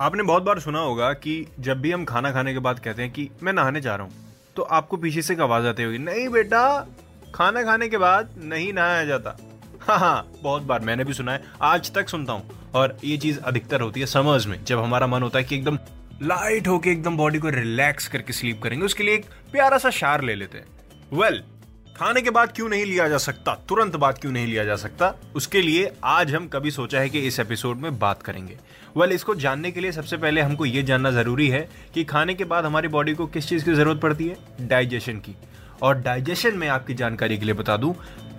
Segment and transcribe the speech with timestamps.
[0.00, 3.10] आपने बहुत बार सुना होगा कि जब भी हम खाना खाने के बाद कहते हैं
[3.12, 4.12] कि मैं नहाने जा रहा हूँ
[4.56, 6.62] तो आपको पीछे से आवाज़ आती होगी नहीं बेटा
[7.34, 9.36] खाना खाने के बाद नहीं नहाया जाता।
[9.80, 13.40] हाँ हाँ बहुत बार मैंने भी सुना है आज तक सुनता हूँ। और ये चीज़
[13.40, 15.78] अधिकतर होती है समर्स में जब हमारा मन होता है कि एकदम
[16.22, 20.22] लाइट होके एकदम बॉडी को रिलैक्स करके स्लीप करेंगे उसके लिए एक प्यारा सा शार
[20.22, 20.66] ले लेते हैं।
[21.12, 21.59] वेल well,
[21.96, 23.54] खाने के बाद क्यों नहीं लिया जा सकता?
[23.68, 25.14] तुरंत बाद क्यों नहीं लिया जा सकता?
[25.34, 29.14] उसके लिए आज हम कभी सोचा है कि इस एपिसोड में बात करेंगे। वेल well,
[29.14, 32.64] इसको जानने के लिए सबसे पहले हमको ये जानना ज़रूरी है कि खाने के बाद
[32.64, 34.36] हमारी बॉडी को किस चीज़ की ज़रूरत पड़ती है?
[34.60, 35.34] डाइजेशन की।
[35.82, 37.94] और डाइजेशन में आपकी जानकारी के लिए बता दूँ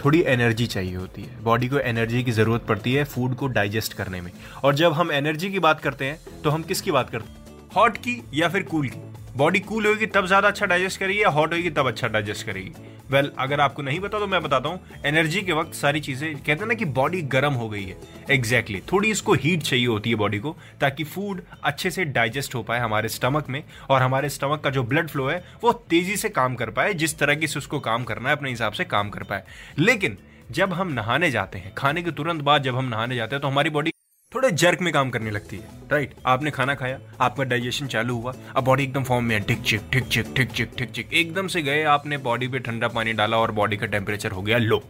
[0.05, 3.93] थोड़ी एनर्जी चाहिए होती है। बॉडी को एनर्जी की ज़रूरत पड़ती है फ़ूड को डाइजेस्ट
[3.93, 4.31] करने में।
[4.63, 7.69] और जब हम एनर्जी की बात करते हैं तो हम किसकी बात करते हैं?
[7.75, 9.01] हॉट की या फिर कूल की?
[9.37, 12.71] बॉडी कूल होगी तब ज़्यादा अच्छा डाइजेस्ट करेगी या हॉट होगी तब अच्छा डाइजेस्ट करेगी?
[13.11, 16.33] वेल well, अगर आपको नहीं पता तो मैं बताता हूँ। एनर्जी के वक्त सारी चीज़ें
[16.33, 17.97] कहते हैं ना कि बॉडी गर्म हो गई है।
[18.31, 18.93] Exactly exactly.
[18.93, 22.79] थोड़ी इसको हीट चाहिए होती है बॉडी को ताकि फ़ूड अच्छे से डाइजेस्ट हो पाए
[22.79, 26.55] हमारे स्टमक में और हमारे स्टमक का जो ब्लड फ्लो है वो तेज़ी से काम
[26.55, 29.23] कर पाए जिस तरह की से उसको काम करना है अपने हिसाब से काम कर
[29.23, 29.43] पाए।
[29.79, 30.17] लेकिन
[30.51, 33.47] जब हम नहाने जाते हैं खाने के तुरंत बाद जब हम नहाने जाते हैं तो
[33.47, 33.90] हमारी बॉडी
[34.31, 38.33] थोड़े जर्क में काम करने लगती है राइट आपने खाना खाया, आपका डाइजेशन चालू हुआ,
[38.55, 41.61] अब बॉडी एकदम फॉर्म में टिक चिक टिक चिक टिक चिक टिक चिक। एकदम से
[41.61, 44.81] गए, आपने बॉडी पे ठंडा पानी डाला और बॉडी का टेम्परेचर हो गया लो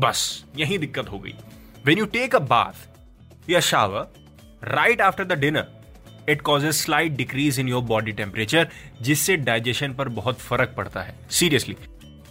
[0.00, 1.34] बस, यही दिक्कत हो गई।
[1.86, 7.60] When you take a bath या shower right after the dinner it causes slight decrease
[7.60, 8.68] in your body temperature
[9.02, 11.76] जिससे डाइजेशन पर बहुत फ़र्क पड़ता है। सीरियसली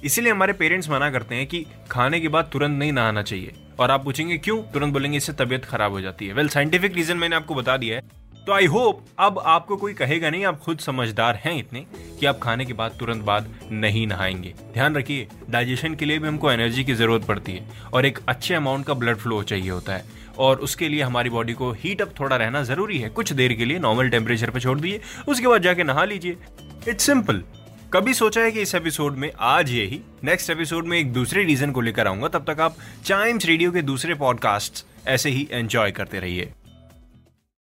[0.03, 3.91] इसीलिए हमारे पेरेंट्स मना करते हैं कि खाने के बाद तुरंत नहीं नहाना चाहिए। और
[3.91, 4.61] आप पूछेंगे, क्यों?
[4.63, 6.33] तुरंत बोलेंगे, इससे तबियत खराब हो जाती है.
[6.33, 8.01] वेल साइंटिफिक रीजन मैंने आपको बता दिया है।
[8.47, 11.85] तो आई होप अब आपको कोई कहेगा नहीं, आप खुद समझदार हैं इतने
[12.19, 16.27] कि आप खाने के बाद तुरंत बाद नहीं नहाएँगे। ध्यान रखिए डाइजेशन के लिए भी
[16.27, 19.93] हमको एनर्जी की ज़रूरत पड़ती है और एक अच्छे अमाउंट का ब्लड फ्लो चाहिए होता
[19.93, 20.03] है।
[20.37, 23.65] और उसके लिए हमारी बॉडी को हीट अप थोड़ा रहना ज़रूरी है। कुछ देर के
[23.65, 26.37] लिए नॉर्मल टेम्परेचर पर छोड़ दीजिए उसके बाद जाके नहा लीजिए।
[26.87, 27.43] इट्स सिंपल
[27.93, 31.71] कभी सोचा है कि इस एपिसोड में आज यही नेक्स्ट एपिसोड में एक दूसरे रीजन
[31.71, 36.19] को लेकर आऊँगा, तब तक आप चाइम्स रेडियो के दूसरे पॉडकास्ट ऐसे ही एंजॉय करते
[36.19, 36.53] रहिए।